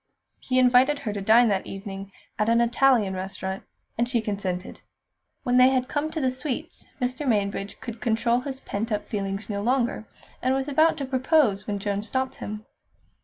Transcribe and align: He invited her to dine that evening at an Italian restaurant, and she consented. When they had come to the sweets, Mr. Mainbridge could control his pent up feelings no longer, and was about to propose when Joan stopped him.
He 0.39 0.57
invited 0.57 0.97
her 0.97 1.13
to 1.13 1.21
dine 1.21 1.47
that 1.49 1.67
evening 1.67 2.11
at 2.39 2.49
an 2.49 2.59
Italian 2.59 3.13
restaurant, 3.13 3.61
and 3.99 4.09
she 4.09 4.19
consented. 4.19 4.81
When 5.43 5.57
they 5.57 5.69
had 5.69 5.87
come 5.87 6.09
to 6.09 6.19
the 6.19 6.31
sweets, 6.31 6.87
Mr. 6.99 7.27
Mainbridge 7.27 7.79
could 7.81 8.01
control 8.01 8.39
his 8.39 8.61
pent 8.61 8.91
up 8.91 9.07
feelings 9.07 9.47
no 9.47 9.61
longer, 9.61 10.05
and 10.41 10.55
was 10.55 10.67
about 10.67 10.97
to 10.97 11.05
propose 11.05 11.67
when 11.67 11.77
Joan 11.77 12.01
stopped 12.01 12.37
him. 12.37 12.65